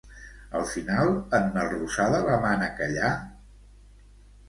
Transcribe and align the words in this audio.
Al 0.59 0.63
final 0.75 1.11
en 1.41 1.53
Melrosada 1.59 2.25
la 2.31 2.41
mana 2.49 2.73
callar? 2.83 3.15